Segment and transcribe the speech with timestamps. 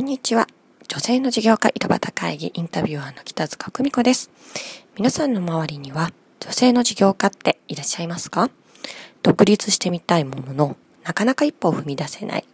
[0.00, 0.46] こんにちは。
[0.88, 4.30] 女性の事業家井戸端会議インタビュアーの北塚久美子です。
[4.96, 8.48] 皆さんの周りには女性の事業家っていらっしゃいますか？
[9.22, 12.46] 独立してみたいものの、なかなか一歩を踏み出せない。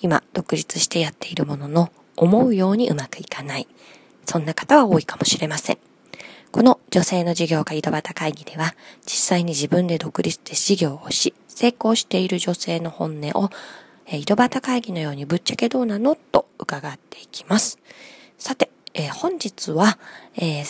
[0.00, 3.68] 今、独立してやっているものの、思うようにうまくいかない。
[4.26, 5.78] そんな方は多いかもしれません。
[6.50, 8.74] この女性の事業家井戸端会議では、
[9.06, 13.50] 実際に自分で独立して事業をし、成功している女性の本音を
[14.12, 16.16] え井戸端会議のようにぶっちゃけどうなの？
[16.16, 17.78] と伺っていきます。
[18.38, 19.98] さて、え、本日は、
[20.36, 20.64] え、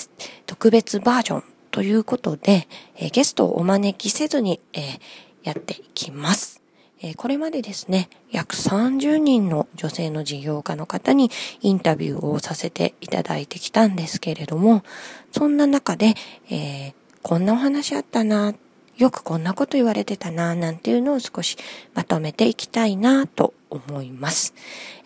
[0.45, 4.99] 特別バージョンということで、え、ゲストをお招きせずに、え
[5.43, 6.61] やっていきます。
[7.03, 11.31] えこれまでですね、約30人の女性の事業家の方に
[11.63, 14.85] インタビューをさせていただいてきたんですけれども、
[15.33, 16.15] そんな中で、
[16.51, 18.55] えこんなお話あったな、
[19.01, 21.57] よくこんなこと言われてたな、なんていうのを少し
[21.95, 24.53] まとめていきたいなと思います。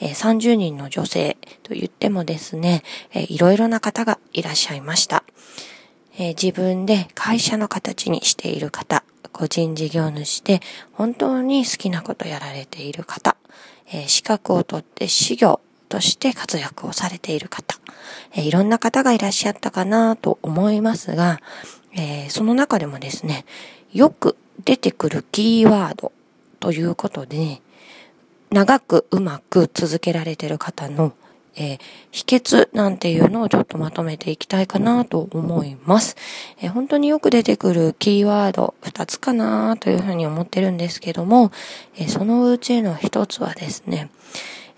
[0.00, 5.22] えー、30人の女性と言ってもですね、えー、いろいろな方がいらっしゃいました。
[6.18, 10.60] えー、自分で会社の形にしている方、個人事業主で
[10.92, 13.36] 本当に好きなことやられている方、
[13.92, 17.78] え、資格を取って事業として活躍をされている方、
[18.34, 21.40] え、いろんな方がいらっしゃったかなと思いますが、
[21.96, 23.44] え、その中でもですね、
[23.94, 26.10] よく出てくるキーワード
[26.58, 27.62] ということで、
[28.50, 31.12] 長くうまく続けられてる方の、
[31.54, 31.78] えー、
[32.10, 36.16] 秘訣なんていうのをちょっとまとめていきたいかなと思います。
[36.60, 41.52] えー、本当によく出てくるキーワード2つかなというふうに思ってるんですけども、
[41.96, 44.10] えー、そのうちの1つはですね、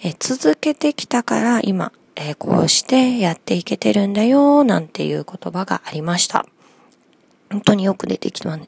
[0.03, 6.45] え続けてきたから今、えこうしてやっていけてるんだよなんていう言葉がありました。
[7.51, 8.58] 本当によく出てきま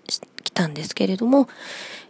[0.51, 1.49] たたんですけれども、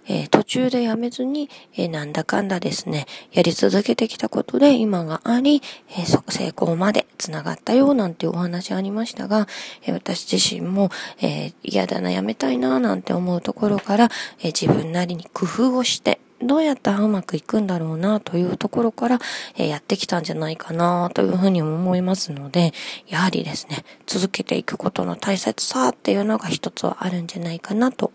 [0.06, 9.47] えー、途中でやめずに、えー、なんだかんだですね、やり続けてきたことで今があり、えー、成功まで繋がったよなんてお話ありましたが、
[9.83, 14.08] え私自身も、え嫌だな、やめたいな、なんて思うところから、
[14.40, 19.19] え自分なりに工夫をして、どうやったらうまくいくんだろうなというところから、
[19.57, 22.73] えやってきたんじゃないかなというふうに思いますので、
[23.09, 28.13] やはりですね、続けていくことの大切さっていうのが一つはあるんじゃないかなと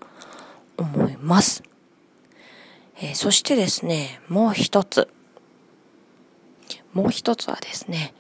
[0.78, 1.64] 思います。
[2.98, 5.10] えー、そしてですね、もう一つ。
[6.94, 8.14] もう一つはですね、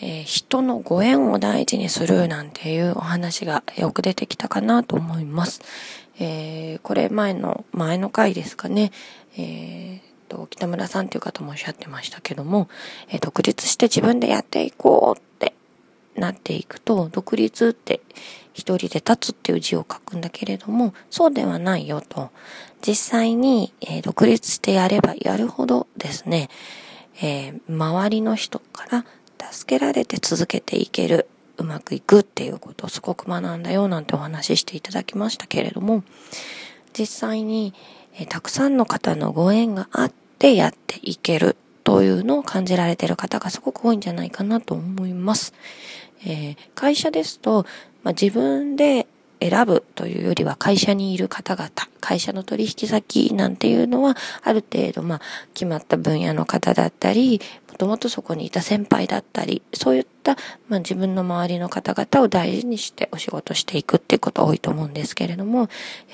[0.00, 5.60] えー、人のご縁を大事にするなんていうお話がよく出てきたかなと思います。
[6.20, 8.92] えー、これ前の、前の回ですかね、
[9.36, 12.68] えー、と、北村さんという方もおっしゃってましたけども、
[13.08, 15.54] えー、独立して自分でやっていこうって
[16.14, 18.00] なっていくと、独立って
[18.52, 22.30] 一人で立つっていう字を書くんだけれども、そうではないよと。
[22.86, 26.48] 実際に、えー、独立してやればやるほどですね、
[27.20, 29.04] えー、周りの人から
[29.50, 36.04] 助けられて続けていける、うまくいくっていうことをすごく学んだよなんてお話ししていただきましたけれども、
[36.92, 37.74] 実際に、
[38.14, 45.54] えー、たくさんの方のご縁があってやっていけるというのを感じられている方がすごく多いんじゃないかなと思います。
[46.26, 47.64] えー、会社ですと、
[48.02, 49.06] まあ、自分で
[49.40, 55.20] 選ぶというよりは会社にいる方々、会社の取引先なんていうのはある程度まあ
[55.54, 57.40] 決まった分野の方だったり、
[57.70, 60.36] もともとそこにいた先輩だったり、そういった
[60.68, 65.68] まあ自分の周りの方々を大事にしてお仕事していくっていうこと多いと思うんですけれども、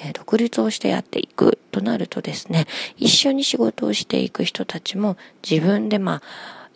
[0.04, 5.16] えー、独立をしてやっていくとなるとですね、一緒に仕事をしていく人たちも
[5.48, 6.22] 自分でまあ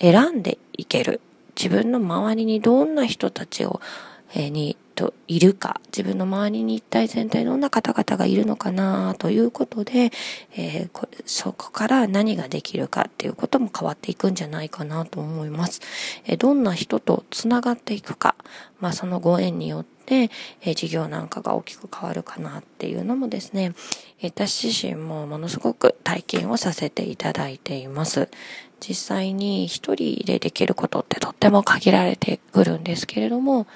[0.01, 1.21] 選んでいける。
[1.57, 3.81] 自分の周りにどんな人たちを、
[4.33, 10.11] えー、にといるか、自分の周りに一体全体どんな方々がいるのかなということで、
[10.57, 15.81] えー、そこから何ができるかっていうことも変わっていくんじゃないかなと思います。
[16.25, 18.35] えー、どんな人と繋がっていくか、
[18.81, 20.31] まあそのご縁によって、
[20.63, 23.75] え、事業なんかが大きく変わるかなっていうのもですね、
[24.21, 28.29] 私自身もものすごく体験をさせていただいています。
[28.81, 33.69] 実際に一人でできることってとっても限られてくるんですけれども、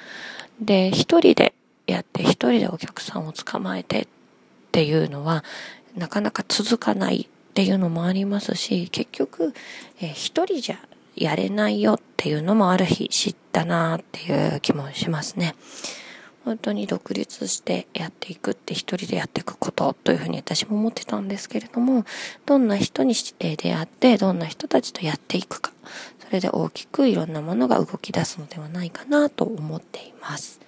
[0.61, 1.55] で、一人で
[1.87, 4.07] やって一人でお客さんを捕まえてっ
[4.73, 5.45] ていうのは、
[5.97, 9.53] なかなか続かないっていうのもありますし、結局、
[9.99, 10.79] 一人じゃ
[11.17, 15.55] やれないよっていうのもある日知ったなっていう気もしますね。
[16.45, 22.05] 本当に独立してやっていくって一人でやっていくことというふうに私も思ってたんですけれども、
[22.47, 25.73] どんな人に出会って、どんな人たちとやっていくか、
[26.27, 30.61] それで大きくいろんなものが動き出すのではないかなと思っています。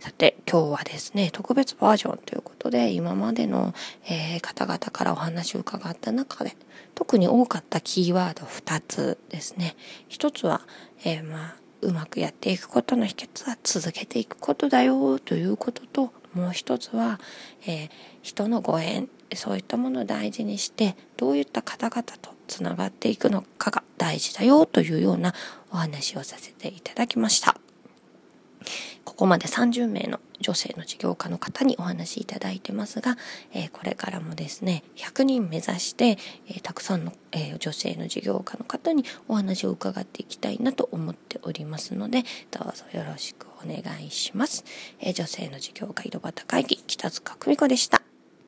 [0.00, 3.74] さて、今日はですね、特別バージョンということで、今までの、
[4.06, 6.56] えー、方々からお話を伺った中で、
[6.94, 9.74] 特に多かったキーワード2つですね。
[10.08, 10.60] 1つは、
[11.04, 17.20] えー、まあ、うまくやっていくことの秘訣は続けていくことだよということと、もう一つは、
[17.66, 17.90] えー、
[18.22, 25.34] 人のご縁、そういったものを大事にして、どういった方々とつながっていくのかが大事だよというような
[25.70, 27.56] お話をさせていただきました。
[29.18, 33.16] ここまで30名の女性の事業家の方にお話しいただいてますが、
[33.52, 42.22] えー、これからもですね、100人目指して、えー、たくさんの、えー、女性の事業家の方にお話を伺っていきたいなと思っておりますので、
[42.52, 44.64] どうぞよろしくお願いします。
[45.00, 48.07] え女性の事業家井戸端会議、北塚久美子でした。